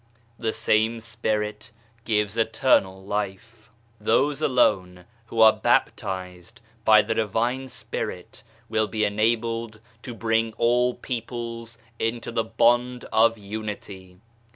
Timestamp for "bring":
10.15-10.53